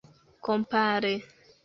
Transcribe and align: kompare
kompare 0.45 1.13